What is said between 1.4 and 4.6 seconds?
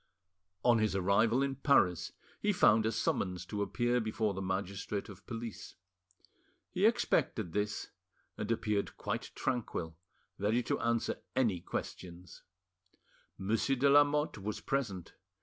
in Paris he found a summons to appear before the